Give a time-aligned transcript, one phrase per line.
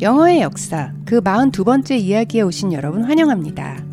[0.00, 3.84] 영어의 역사 그 42번째 이야기에 오신 여러분 환영합니다.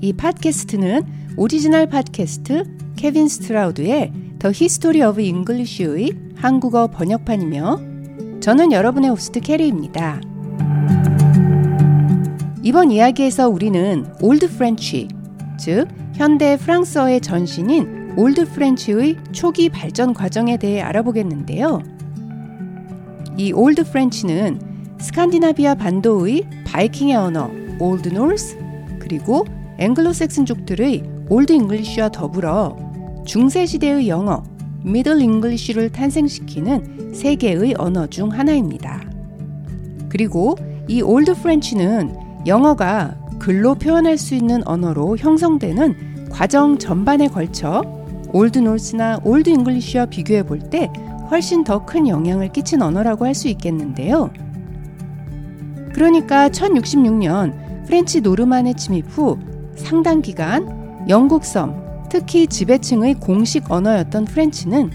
[0.00, 1.02] 이 팟캐스트는
[1.36, 7.80] 오리지널 팟캐스트 케빈 스트라우드의 The History of English의 한국어 번역판이며
[8.38, 10.20] 저는 여러분의 호스트 캐리입니다.
[12.62, 15.08] 이번 이야기에서 우리는 Old French,
[15.58, 21.82] 즉 현대 프랑스어의 전신인 Old French의 초기 발전 과정에 대해 알아보겠는데요.
[23.36, 24.71] 이 Old French는
[25.02, 27.50] 스칸디나비아 반도의 바이킹의 언어
[27.80, 28.56] Old Norse
[29.00, 29.44] 그리고
[29.78, 32.76] 앵글로색슨족들의 Old English와 더불어
[33.26, 34.44] 중세 시대의 영어
[34.84, 39.02] Middle English를 탄생시키는 세 개의 언어 중 하나입니다.
[40.08, 40.56] 그리고
[40.86, 42.14] 이 Old French는
[42.46, 47.82] 영어가 글로 표현할 수 있는 언어로 형성되는 과정 전반에 걸쳐
[48.32, 50.88] Old Norse나 Old English와 비교해 볼 때
[51.30, 54.30] 훨씬 더 큰 영향을 끼친 언어라고 할 수 있겠는데요.
[55.94, 59.38] 그러니까 1066년 French 노르만의 침입 후
[59.76, 64.90] 상당 기간 영국 섬, 특히 지배층의 공식 언어였던 French는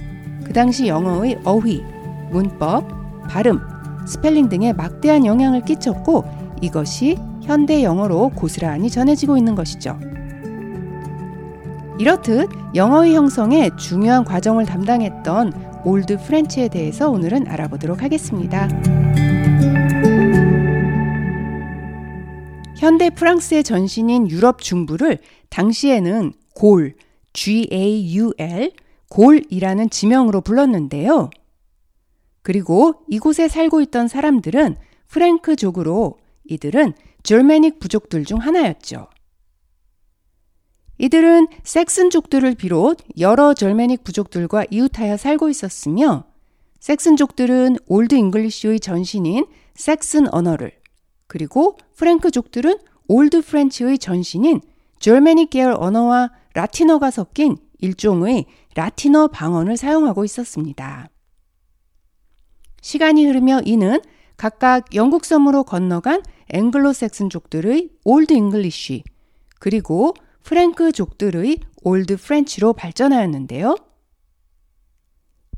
[0.45, 1.83] 그 당시 영어의 어휘,
[2.31, 2.87] 문법,
[3.27, 3.59] 발음,
[4.07, 6.23] 스펠링 등에 막대한 영향을 끼쳤고
[6.61, 9.99] 이것이 현대 영어로 고스란히 전해지고 있는 것이죠.
[11.99, 18.67] 이렇듯 영어의 형성에 중요한 과정을 담당했던 Old French에 대해서 오늘은 알아보도록 하겠습니다.
[22.87, 25.17] 현대 프랑스의 전신인 유럽 중부를
[25.49, 26.95] 당시에는 골,
[27.33, 28.71] G-A-U-L,
[29.09, 31.29] 골이라는 지명으로 불렀는데요.
[32.43, 34.77] 그리고 이곳에 살고 있던 사람들은
[35.09, 36.93] Frank족으로 이들은
[37.23, 39.09] Germanic 부족들 중 하나였죠.
[40.97, 46.23] 이들은 Saxon족들을 비롯 여러 Germanic 부족들과 이웃하여 살고 있었으며
[46.79, 50.71] Saxon족들은 Old English의 전신인 Saxon 언어를
[51.27, 52.77] 그리고 Frank족들은
[53.07, 54.61] Old French의 전신인
[54.99, 58.45] Germanic 계열 언어와 라틴어가 섞인 일종의
[58.75, 61.09] 라틴어 방언을 사용하고 있었습니다.
[62.81, 63.99] 시간이 흐르며 이는
[64.37, 69.03] 각각 영국 섬으로 건너간 앵글로색슨족들의 Old English
[69.59, 73.75] 그리고 Frank족들의 Old French로 발전하였는데요.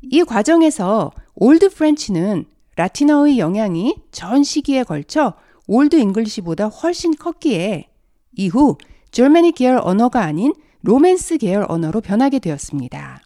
[0.02, 5.34] 이 과정에서 Old French는 라틴어의 영향이 전 시기에 걸쳐
[5.72, 7.88] Old English보다 훨씬 컸기에
[8.36, 8.76] 이후
[9.12, 13.22] Germanic 계열 언어가 아닌 로맨스 계열 언어로 변하게 되었습니다.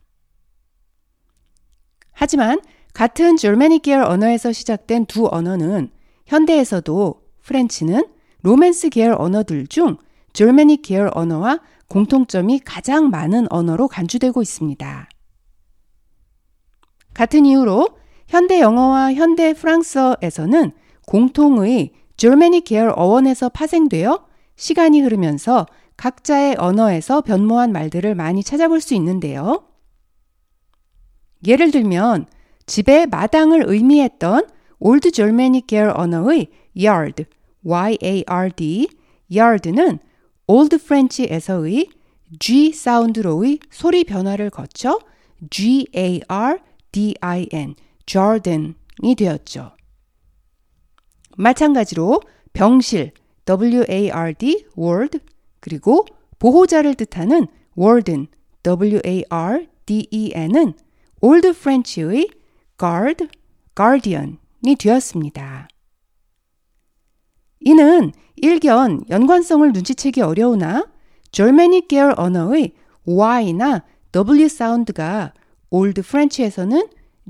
[2.12, 2.60] 하지만
[2.92, 5.88] 같은 Germanic 계열 언어에서 시작된 두 언어는
[6.26, 8.08] 현대에서도 French는
[8.42, 9.96] 로맨스 계열 언어들 중
[10.34, 15.08] Germanic 계열 언어와 공통점이 가장 많은 언어로 간주되고 있습니다.
[17.14, 17.88] 같은 이유로
[18.28, 20.72] 현대 영어와 현대 프랑스어에서는
[21.06, 24.26] 공통의 Germanic 계열 어원에서 파생되어
[24.56, 25.66] 시간이 흐르면서
[25.96, 29.66] 각자의 언어에서 변모한 말들을 많이 찾아볼 수 있는데요.
[31.46, 32.26] 예를 들면
[32.66, 34.48] 집의 마당을 의미했던
[34.78, 37.24] Old Germanic 계열 언어의 yard,
[37.62, 38.88] y-a-r-d,
[39.34, 39.98] yard는
[40.46, 41.88] 올드 프렌치에서의
[42.38, 44.98] G 사운드로의 소리 변화를 거쳐
[45.50, 46.14] G-A-R-D-E-N,
[48.06, 49.73] garden이 되었죠.
[51.36, 52.20] 마찬가지로
[52.52, 53.12] 병실
[53.48, 55.18] WARD ward
[55.60, 56.04] 그리고
[56.38, 57.46] 보호자를 뜻하는
[57.78, 58.26] warden
[58.66, 59.34] WARDEN은
[61.20, 62.28] Old French의
[62.78, 63.28] guard,
[63.76, 65.68] guardian이 되었습니다.
[67.60, 70.86] 이는 일견 연관성을 눈치채기 어려우나
[71.32, 72.74] Germanic 계열 언어의
[73.06, 75.32] Y나 W 사운드가
[75.70, 76.88] 올드 프렌치에서는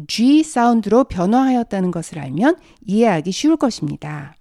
[0.09, 2.57] G 사운드로 변화하였다는 것을 알면
[2.87, 4.35] 이해하기 쉬울 것입니다.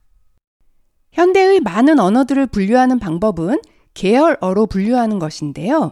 [1.12, 3.62] 현대의 많은 언어들을 분류하는 방법은
[3.94, 5.91] 계열어로 분류하는 것인데요.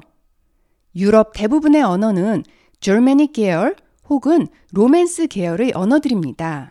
[0.96, 2.44] 유럽 대부분의 언어는
[2.80, 3.76] Germanic 계열
[4.10, 6.70] 혹은 로맨스 계열의 언어들입니다.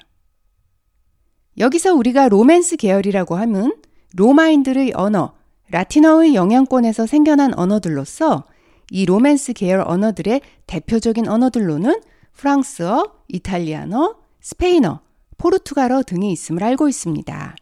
[1.59, 3.77] 여기서 우리가 로맨스 계열이라고 하면
[4.17, 5.35] 로마인들의 언어,
[5.71, 8.45] 라틴어의 영향권에서 생겨난 언어들로서
[8.91, 12.01] 이 로맨스 계열 언어들의 대표적인 언어들로는
[12.33, 15.01] 프랑스어, 이탈리아어, 스페인어,
[15.39, 17.57] 포르투갈어 등이 있음을 알고 있습니다.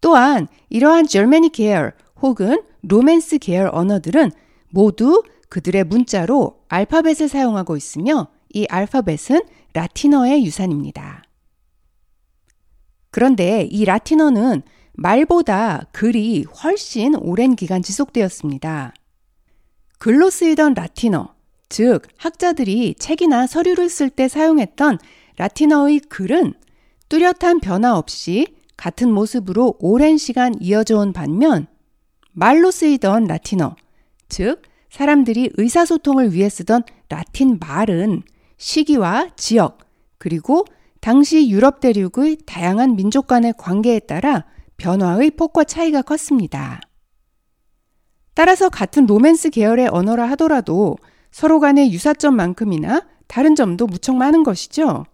[0.00, 4.30] 또한 이러한 절메니 계열 혹은 로맨스 계열 언어들은
[4.70, 9.42] 모두 그들의 문자로 알파벳을 사용하고 있으며 이 알파벳은
[9.72, 11.24] 라틴어의 유산입니다.
[13.10, 14.62] 그런데 이 라틴어는
[14.92, 18.94] 말보다 글이 훨씬 오랜 기간 지속되었습니다.
[19.98, 21.34] 글로 쓰이던 라틴어,
[21.68, 24.98] 즉 학자들이 책이나 서류를 쓸 때 사용했던
[25.36, 26.54] 라틴어의 글은
[27.08, 28.46] 뚜렷한 변화 없이
[28.76, 31.66] 같은 모습으로 오랜 시간 이어져 온 반면
[32.32, 33.76] 말로 쓰이던 라틴어,
[34.28, 38.22] 즉 사람들이 의사소통을 위해 쓰던 라틴 말은
[38.58, 39.78] 시기와 지역,
[40.18, 40.64] 그리고
[41.00, 44.44] 당시 유럽 대륙의 다양한 민족 간의 관계에 따라
[44.76, 46.80] 변화의 폭과 차이가 컸습니다.
[48.34, 50.96] 따라서 같은 로맨스 계열의 언어라 하더라도
[51.36, 55.04] 서로 간의 유사점만큼이나 다른 점도 무척 많은 것이죠.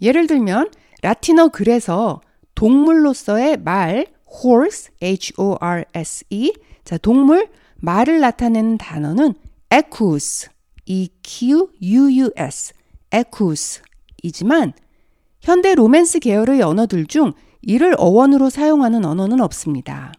[0.00, 0.70] 예를 들면
[1.02, 2.20] 라틴어 글에서
[2.54, 6.52] 동물로서의 말 horse h-o-r-s-e
[6.84, 7.48] 자 동물
[7.78, 9.34] 말을 나타내는 단어는
[9.74, 10.48] equus
[10.84, 12.72] e-q-u-u-s
[13.12, 13.82] equus
[14.22, 14.74] 이지만
[15.40, 17.32] 현대 로맨스 계열의 언어들 중
[17.62, 20.12] 이를 어원으로 사용하는 언어는 없습니다.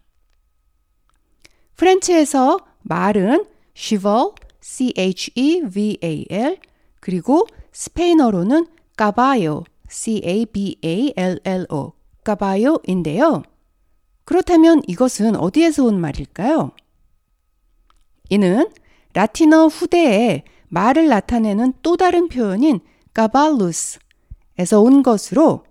[1.77, 3.45] French에서 말은
[3.77, 6.57] cheval, c-h-e-v-a-l
[6.99, 8.65] 그리고 스페인어로는
[8.97, 11.93] caballo, c-a-b-a-l-l-o,
[12.25, 13.43] caballo인데요.
[14.25, 16.71] 그렇다면 이것은 어디에서 온 말일까요?
[18.29, 18.69] 이는
[19.13, 22.81] 라틴어 후대에 말을 나타내는 또 다른 표현인
[23.13, 25.63] caballus에서 온 것으로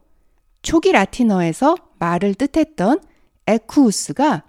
[0.63, 3.01] 초기 라틴어에서 말을 뜻했던
[3.47, 4.45] equus가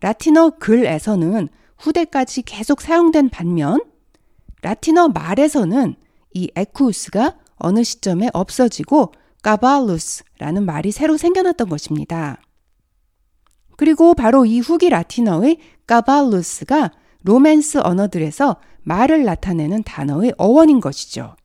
[0.00, 1.48] 라틴어 글에서는
[1.80, 3.80] 후대까지 계속 사용된 반면
[4.62, 5.96] 라틴어 말에서는
[6.34, 9.12] 이 equus가 어느 시점에 없어지고
[9.42, 12.40] caballus라는 말이 새로 생겨났던 것입니다.
[13.76, 16.92] 그리고 바로 이 후기 라틴어의 caballus가
[17.22, 21.36] 로맨스 언어들에서 말을 나타내는 단어의 어원인 것이죠.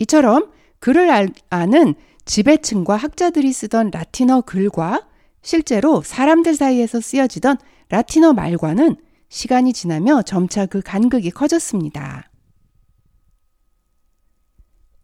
[0.00, 0.50] 이처럼
[0.80, 5.06] 글을 아는 지배층과 학자들이 쓰던 라틴어 글과
[5.42, 7.58] 실제로 사람들 사이에서 쓰여지던
[7.92, 8.96] 라틴어 말과는
[9.28, 12.30] 시간이 지나며 점차 그 간극이 커졌습니다.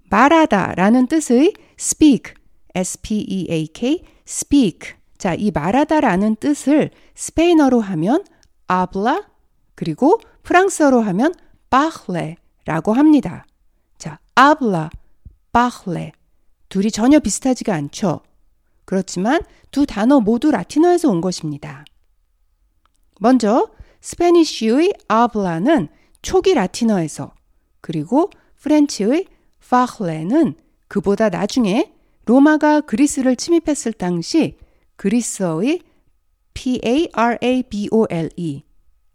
[0.09, 2.33] 말하다 라는 뜻의 speak,
[2.75, 4.95] s-p-e-a-k, speak.
[5.19, 8.25] 자, 이 말하다 라는 뜻을 스페인어로 하면
[8.71, 9.23] habla,
[9.75, 11.35] 그리고 프랑스어로 하면
[11.69, 13.45] parle 라고 합니다.
[13.99, 14.89] 자, habla,
[15.53, 16.13] parle.
[16.71, 18.23] 둘이 전혀 비슷하지가 않죠.
[18.87, 21.85] 그렇지만 두 단어 모두 라틴어에서 온 것입니다.
[23.19, 23.69] 먼저
[24.01, 25.89] Spanish의 habla는
[26.23, 27.35] 초기 라틴어에서
[27.81, 29.27] 그리고 French의
[29.69, 30.55] parle는
[30.89, 31.93] 그보다 나중에
[32.25, 34.59] 로마가 그리스를 침입했을 당시
[34.97, 35.81] 그리스어의
[36.55, 37.03] p-a-r-a-b-o-l-e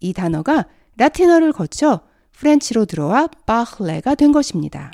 [0.00, 0.66] 이 단어가
[0.96, 2.00] 라틴어를 거쳐
[2.32, 4.90] 프렌치로 들어와 parle가 된 것입니다.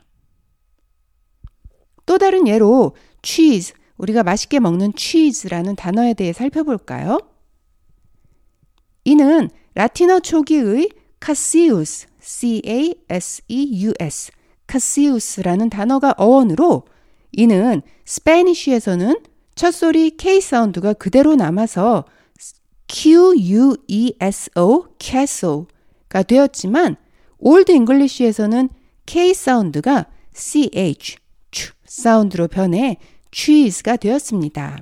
[2.07, 7.21] 또 다른 예로 cheese, 우리가 맛있게 먹는 cheese라는 단어에 대해 살펴볼까요?
[9.11, 10.89] 이는 라틴어 초기의
[11.25, 14.31] cassius, c-a-s-e-u-s,
[14.71, 16.85] cassius라는 단어가 어원으로
[17.33, 19.17] 이는 Spanish에서는
[19.57, 22.05] 첫 소리 K sound가 그대로 남아서
[22.87, 26.95] Q-U-E-S-O, queso가 되었지만
[27.39, 28.69] Old English에서는
[29.07, 31.17] K sound가 CH,
[31.85, 32.99] sound로 변해
[33.33, 34.79] cheese가 되었습니다.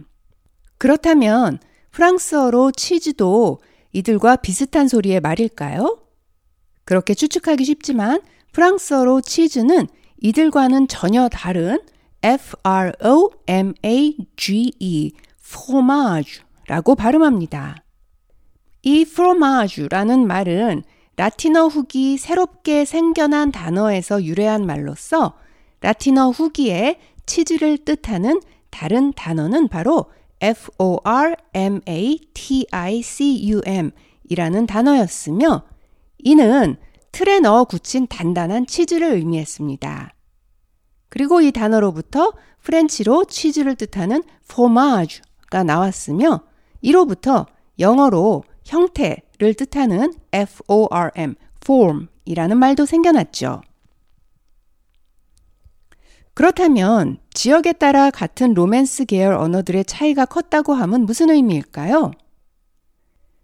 [0.77, 1.61] 그렇다면
[1.93, 3.61] 프랑스어로 치즈도
[3.93, 6.01] 이들과 비슷한 소리의 말일까요?
[6.85, 8.21] 그렇게 추측하기 쉽지만
[8.53, 9.87] 프랑스어로 치즈는
[10.21, 11.79] 이들과는 전혀 다른
[12.23, 12.73] F-R-O-M-A-G-E,
[15.41, 17.85] fromage라고 발음합니다.
[18.83, 20.83] 이 fromage라는 말은
[21.17, 25.35] 라틴어 후기 새롭게 생겨난 단어에서 유래한 말로서
[25.81, 28.41] 라틴어 후기에 치즈를 뜻하는
[28.71, 30.71] 다른 단어는 바로 F-O-R-M-A-T-I-C-U-M
[34.25, 35.63] 이라는 단어였으며
[36.19, 36.77] 이는
[37.13, 40.15] 틀에 넣어 굳힌 단단한 치즈를 의미했습니다.
[41.09, 46.43] 그리고 이 단어로부터 프렌치로 치즈를 뜻하는 fromage가 나왔으며
[46.81, 47.47] 이로부터
[47.79, 53.63] 영어로 형태를 뜻하는 form, form이라는 말도 생겨났죠.
[56.39, 62.13] 그렇다면 지역에 따라 같은 로맨스 계열 언어들의 차이가 컸다고 함은 무슨 의미일까요?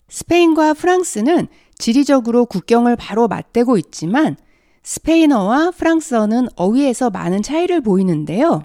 [0.09, 4.37] 스페인과 프랑스는 지리적으로 국경을 바로 맞대고 있지만
[4.85, 8.63] 스페인어와 프랑스어는 어휘에서 많은 차이를 보이는데요.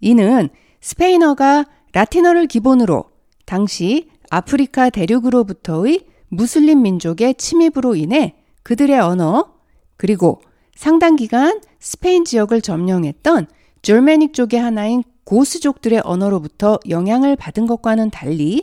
[0.00, 0.50] 이는
[0.82, 3.04] 스페인어가 라틴어를 기본으로
[3.46, 9.54] 당시 아프리카 대륙으로부터의 무슬림 민족의 침입으로 인해 그들의 언어
[9.96, 10.42] 그리고
[10.74, 13.46] 상당 기간 스페인 지역을 점령했던
[13.82, 18.62] 졸메닉 쪽의 하나인 고스족들의 언어로부터 영향을 받은 것과는 달리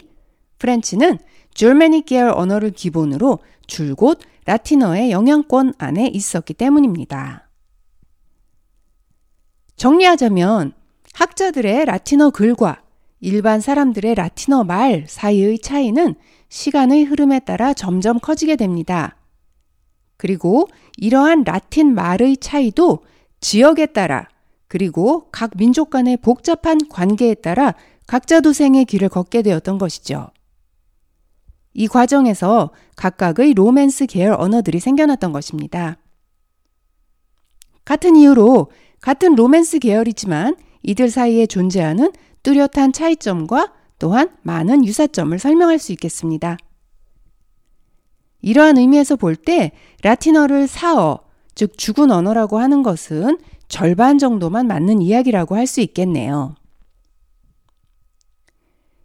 [0.59, 1.17] 프렌치는
[1.53, 7.49] 졸메닉 계열 언어를 기본으로 줄곧 라틴어의 영향권 안에 있었기 때문입니다.
[9.75, 10.73] 정리하자면
[11.13, 12.81] 학자들의 라틴어 글과
[13.19, 16.15] 일반 사람들의 라틴어 말 사이의 차이는
[16.49, 19.17] 시간의 흐름에 따라 점점 커지게 됩니다.
[20.17, 23.03] 그리고 이러한 라틴 말의 차이도
[23.39, 24.27] 지역에 따라
[24.67, 27.73] 그리고 각 민족 간의 복잡한 관계에 따라
[28.07, 30.29] 각자 도생의 길을 걷게 되었던 것이죠.
[31.73, 35.97] 이 과정에서 각각의 로맨스 계열 언어들이 생겨났던 것입니다.
[37.85, 42.11] 같은 이유로 같은 로맨스 계열이지만 이들 사이에 존재하는
[42.43, 46.57] 뚜렷한 차이점과 또한 많은 유사점을 설명할 수 있겠습니다.
[48.41, 49.71] 이러한 의미에서 볼 때
[50.03, 51.19] 라틴어를 사어,
[51.55, 56.55] 즉 죽은 언어라고 하는 것은 절반 정도만 맞는 이야기라고 할 수 있겠네요.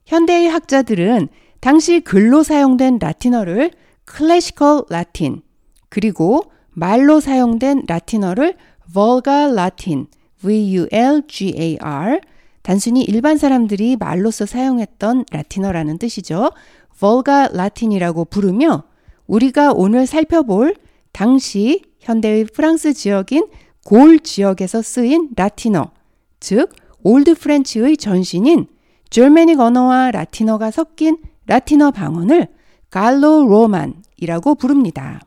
[0.07, 1.29] 현대의 학자들은
[1.61, 3.71] 당시 글로 사용된 라틴어를
[4.05, 5.43] 클래시컬 라틴,
[5.89, 8.57] 그리고 말로 사용된 라틴어를
[8.93, 10.07] vulgar 라틴,
[10.45, 12.21] V-U-L-G-A-R,
[12.62, 16.51] 단순히 일반 사람들이 말로써 사용했던 라틴어라는 뜻이죠.
[16.99, 18.85] vulgar 라틴이라고 부르며
[19.33, 20.75] 우리가 오늘 살펴볼
[21.11, 23.47] 당시 현대의 프랑스 지역인
[23.83, 25.91] 골 지역에서 쓰인 라틴어,
[26.39, 26.71] 즉
[27.02, 28.67] Old French의 전신인
[29.09, 32.49] Germanic 언어와 라틴어가 섞인 라틴어 방언을
[32.90, 35.21] Gallo-Roman이라고 부릅니다.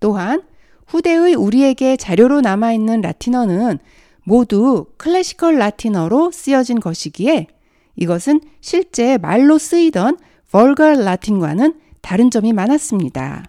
[0.00, 0.42] 또한
[0.88, 3.78] 후대의 우리에게 자료로 남아있는 라틴어는
[4.24, 7.46] 모두 Classical 라틴어로 쓰여진 것이기에
[7.94, 10.18] 이것은 실제 말로 쓰이던
[10.50, 13.42] 벌걸 라틴과는 다른 점이 많았습니다.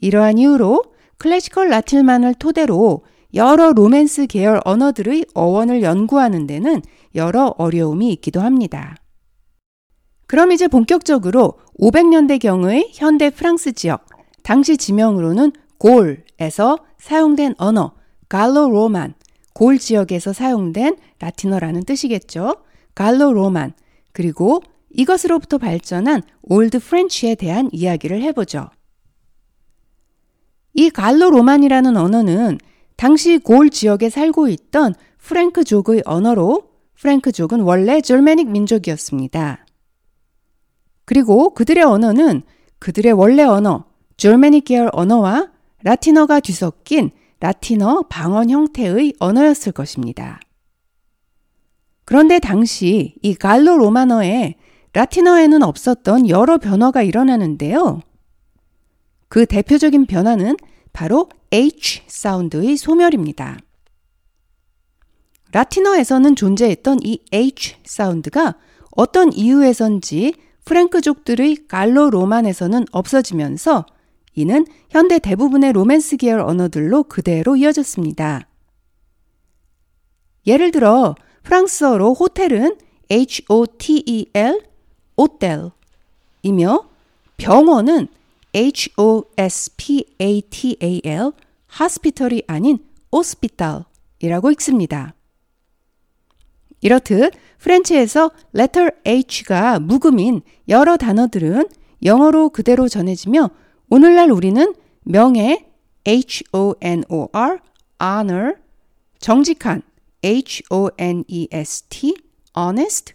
[0.00, 0.82] 이러한 이유로
[1.18, 6.80] Classical Latin만을 토대로 여러 로맨스 계열 언어들의 어원을 연구하는 데는
[7.14, 8.96] 여러 어려움이 있기도 합니다.
[10.26, 14.06] 그럼 이제 본격적으로 500년대경의 현대 프랑스 지역,
[14.42, 17.92] 당시 지명으로는 골에서 사용된 언어,
[18.30, 19.12] Gallo-Roman,
[19.52, 22.56] 골 지역에서 사용된 라틴어라는 뜻이겠죠.
[22.94, 23.74] Gallo-Roman,
[24.12, 24.62] 그리고
[24.96, 28.70] 이것으로부터 발전한 Old French에 대한 이야기를 해보죠.
[30.72, 32.58] 이 Gallo-Roman이라는 언어는
[32.96, 39.66] 당시 골 지역에 살고 있던 프랭크족의 언어로 프랭크족은 원래 Germanic 민족이었습니다.
[41.04, 42.42] 그리고 그들의 언어는
[42.78, 45.50] 그들의 원래 언어, Germanic 계열 언어와
[45.82, 47.10] 라틴어가 뒤섞인
[47.40, 50.40] 라틴어 방언 형태의 언어였을 것입니다.
[52.04, 54.56] 그런데 당시 이 갈로 로마너에
[54.96, 58.00] 라틴어에는 없었던 여러 변화가 일어나는데요.
[59.28, 60.56] 그 대표적인 변화는
[60.94, 63.58] 바로 H 사운드의 소멸입니다.
[65.52, 68.56] 라틴어에서는 존재했던 이 H 사운드가
[68.92, 70.32] 어떤 이유에선지
[70.64, 73.84] 프랭크족들의 갈로 로만에서는 없어지면서
[74.32, 78.48] 이는 현대 대부분의 로맨스 계열 언어들로 그대로 이어졌습니다.
[80.46, 82.78] 예를 들어 프랑스어로 호텔은
[83.10, 84.65] H-O-T-E-L,
[85.16, 86.88] 호텔이며
[87.36, 88.08] 병원은
[88.54, 89.32] H-O-S-P-A-T-A-L,
[91.80, 92.78] hospital이 아닌
[93.12, 95.14] hospital이라고 읽습니다.
[96.80, 101.68] 이렇듯 프렌치에서 letter H가 묵음인 여러 단어들은
[102.02, 103.50] 영어로 그대로 전해지며
[103.88, 105.66] 오늘날 우리는 명예
[106.06, 107.58] H-O-N-O-R,
[108.02, 108.54] honor,
[109.18, 109.82] 정직한
[110.22, 112.16] H-O-N-E-S-T,
[112.56, 113.14] honest,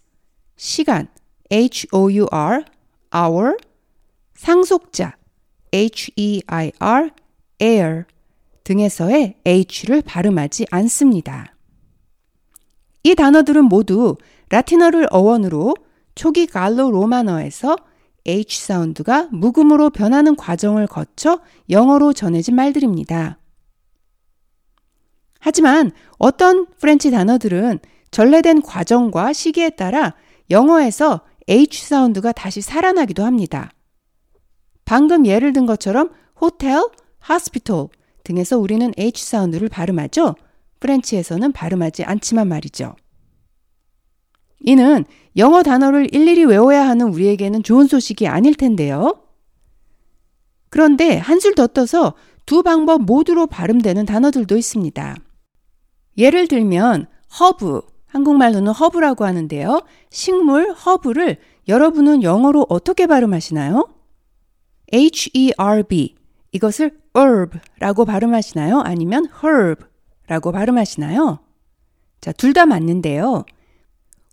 [0.55, 1.08] 시간
[1.51, 2.63] H-O-U-R,
[3.13, 3.58] hour,
[4.36, 5.17] 상속자
[5.74, 7.10] H-E-I-R,
[7.62, 8.05] heir
[8.63, 11.55] 등에서의 H를 발음하지 않습니다.
[13.03, 14.17] 이 단어들은 모두
[14.50, 15.75] 라틴어를 어원으로
[16.15, 17.75] 초기 갈로 로마너에서
[18.25, 21.39] H sound가 묵음으로 변하는 과정을 거쳐
[21.70, 23.39] 영어로 전해진 말들입니다.
[25.39, 27.79] 하지만 어떤 French 단어들은
[28.12, 30.13] 전래된 과정과 시기에 따라
[30.51, 33.72] 영어에서 H sound가 다시 살아나기도 합니다.
[34.86, 36.81] 방금 예를 든 것처럼 호텔,
[37.29, 37.88] hospital
[38.24, 40.36] 등에서 우리는 H sound를 발음하죠.
[40.80, 42.96] French에서는 발음하지 않지만 말이죠.
[44.62, 45.03] 이는
[45.36, 49.22] 영어 단어를 일일이 외워야 하는 우리에게는 좋은 소식이 아닐 텐데요.
[50.70, 52.13] 그런데 한술 더 떠서
[52.46, 55.15] 두 방법 모두로 발음되는 단어들도 있습니다.
[56.17, 57.08] 예를 들면
[57.39, 57.81] 허브,
[58.12, 59.82] 한국말로는 허브라고 하는데요.
[60.10, 61.38] 식물 허브를
[61.68, 63.88] 여러분은 영어로 어떻게 발음하시나요?
[64.94, 66.15] H-E-R-B
[66.51, 68.82] 이것을 herb라고 발음하시나요?
[68.82, 71.39] 아니면 herb라고 발음하시나요?
[72.20, 73.46] 자, 둘 다 맞는데요.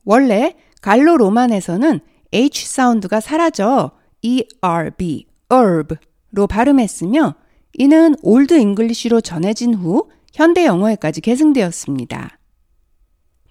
[0.05, 2.01] 원래 Gallo-Roman에서는
[2.33, 3.93] H sound가 사라져
[4.23, 5.95] ERB, herb
[6.33, 7.37] 로 발음했으며
[7.75, 12.38] 이는 Old English로 전해진 후 현대 영어에까지 계승되었습니다.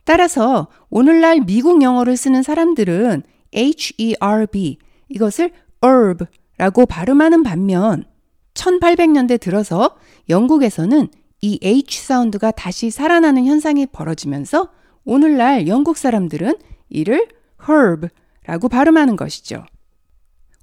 [0.08, 3.24] 따라서 오늘날 미국 영어를 쓰는 사람들은
[3.54, 4.78] herb
[5.10, 5.52] 이것을
[5.84, 8.06] herb라고 발음하는 반면
[8.54, 9.98] 1800년대 들어서
[10.30, 11.10] 영국에서는
[11.42, 14.70] 이 H 사운드가 다시 살아나는 현상이 벌어지면서
[15.04, 16.56] 오늘날 영국 사람들은
[16.88, 17.28] 이를
[17.70, 19.66] herb라고 발음하는 것이죠.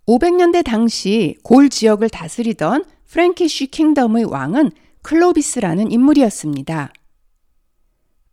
[0.09, 4.71] 500년대 당시 골 지역을 다스리던 프랭키쉬 킹덤의 왕은
[5.03, 6.95] 클로비스라는 인물이었습니다.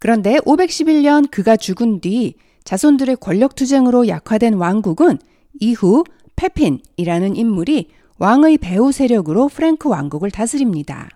[0.01, 5.19] 그런데 511년 그가 죽은 뒤 자손들의 권력 투쟁으로 약화된 왕국은
[5.59, 6.03] 이후
[6.35, 11.07] 페핀이라는 인물이 왕의 배후 세력으로 프랭크 왕국을 다스립니다.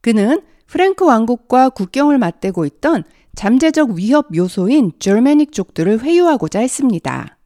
[0.00, 3.02] 그는 프랭크 왕국과 국경을 맞대고 있던
[3.34, 7.36] 잠재적 위협 요소인 Germanic 족들을 회유하고자 했습니다.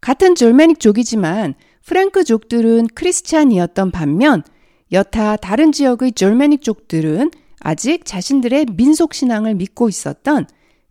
[0.00, 1.52] 같은 Germanic 족이지만
[1.84, 4.42] 프랭크 족들은 Christian이었던 반면
[4.90, 10.46] 여타 다른 지역의 Germanic 족들은 아직 자신들의 민속 신앙을 믿고 있었던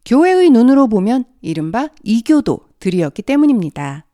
[0.05, 4.05] 교회의 눈으로 보면 이른바 이교도들이었기 때문입니다.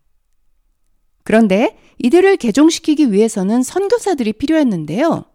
[1.23, 5.25] 그런데 이들을 개종시키기 위해서는 선교사들이 필요했는데요.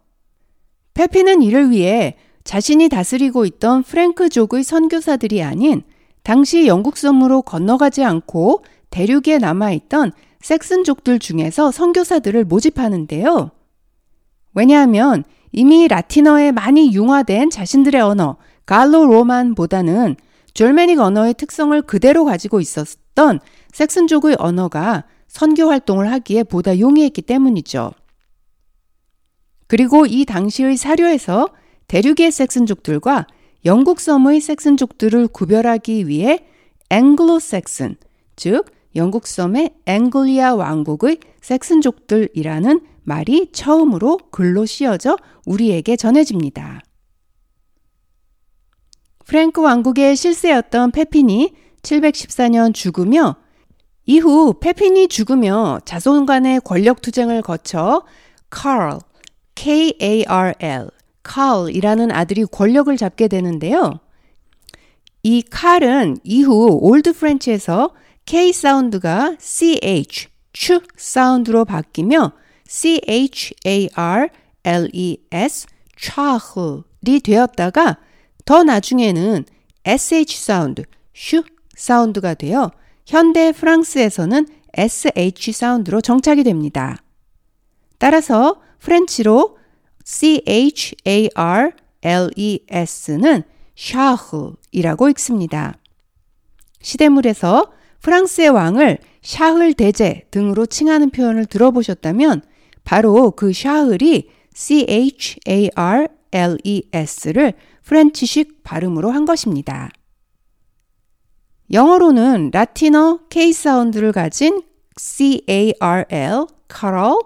[0.93, 5.83] 페피는 이를 위해 자신이 다스리고 있던 프랭크족의 선교사들이 아닌
[6.23, 10.11] 당시 영국 섬으로 건너가지 않고 대륙에 남아있던
[10.41, 13.51] 섹슨족들 중에서 선교사들을 모집하는데요.
[14.53, 20.15] 왜냐하면 이미 라틴어에 많이 융화된 자신들의 언어, 갈로 로만보다는
[20.53, 23.39] 졸메닉 언어의 특성을 그대로 가지고 있었던
[23.71, 27.91] 섹슨족의 언어가 선교 활동을 하기에 보다 용이했기 때문이죠.
[29.67, 31.47] 그리고 이 당시의 사료에서
[31.87, 33.27] 대륙의 섹슨족들과
[33.63, 36.45] 영국 섬의 섹슨족들을 구별하기 위해
[36.89, 37.95] 앵글로 섹슨,
[38.35, 38.65] 즉
[38.95, 46.81] 영국 섬의 앵글리아 왕국의 섹슨족들이라는 말이 처음으로 글로 씌어져 우리에게 전해집니다.
[49.25, 53.37] 프랭크 왕국의 실세였던 페핀이 714년 죽으며
[54.05, 58.03] 이후 페핀이 죽으며 자손 간의 권력 투쟁을 거쳐
[58.49, 58.99] 카를,
[59.55, 60.89] K-A-R-L,
[61.23, 63.99] 칼이라는 아들이 권력을 잡게 되는데요.
[65.23, 67.93] 이 칼은 이후 Old French에서
[68.25, 72.33] K sound가 CH, 추 sound로 바뀌며
[72.71, 73.97] C-H-A-R-L-E-S,
[75.99, 77.97] 차흘이 되었다가
[78.45, 79.43] 더 나중에는
[79.83, 81.43] SH 사운드, 슈
[81.75, 82.71] 사운드가 되어
[83.05, 87.03] 현대 프랑스에서는 SH 사운드로 정착이 됩니다.
[87.97, 89.57] 따라서 French로
[90.05, 91.03] C-H-A-R-L-E-S는
[93.75, 95.73] 샤흘이라고 읽습니다.
[96.81, 102.43] 시대물에서 프랑스의 왕을 샤흘 대제 등으로 칭하는 표현을 들어보셨다면
[102.83, 109.91] 바로 그 샤흘이 C-H-A-R-L-E-S를 French식 발음으로 한 것입니다.
[111.71, 114.61] 영어로는 라틴어 K 사운드를 가진
[114.97, 117.19] C-A-R-L, Carl,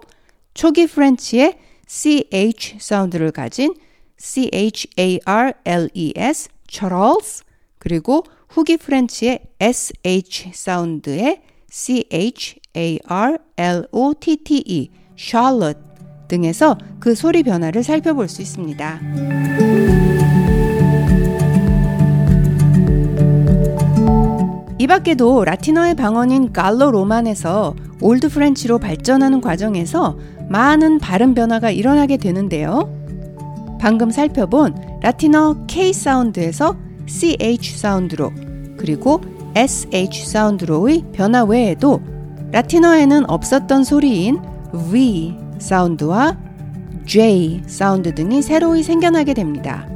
[0.54, 3.74] 초기 French의 CH 사운드를 가진
[4.18, 4.88] C-H-A-R-L-E-S,
[6.68, 7.42] Charles,
[7.78, 12.50] 그리고 후기 French의 SH 사운드의 C-H-A-R-L-O-T-T-E,
[15.16, 15.80] Charlotte
[16.28, 19.00] 등에서 그 소리 변화를 살펴볼 수 있습니다.
[24.78, 30.16] 이 밖에도 라틴어의 방언인 Gallo-Roman에서 Old French로 발전하는 과정에서
[30.48, 32.88] 많은 발음 변화가 일어나게 되는데요.
[33.80, 36.76] 방금 살펴본 라틴어 K 사운드에서
[37.06, 38.32] CH 사운드로
[38.76, 39.20] 그리고
[39.54, 42.00] SH 사운드로의 변화 외에도
[42.52, 44.40] 라틴어에는 없었던 소리인
[44.76, 46.36] V 사운드와
[47.06, 49.88] J 사운드 등이 새로이 생겨나게 됩니다.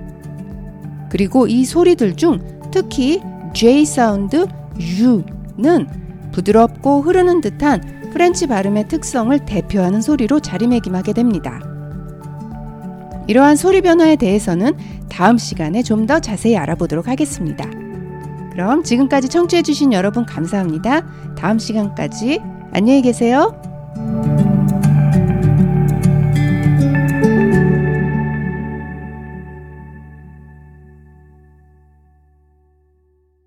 [1.11, 2.38] 그리고 이 소리들 중
[2.71, 3.21] 특히
[3.53, 4.47] J 사운드
[4.79, 5.87] 쥬는
[6.33, 11.61] 부드럽고 흐르는 듯한 French 발음의 특성을 대표하는 소리로 자리매김하게 됩니다.
[13.27, 14.77] 이러한 소리 변화에 대해서는
[15.09, 17.69] 다음 시간에 좀 더 자세히 알아보도록 하겠습니다.
[18.53, 21.07] 그럼 지금까지 청취해주신 여러분 감사합니다.
[21.37, 22.40] 다음 시간까지
[22.73, 23.69] 안녕히 계세요.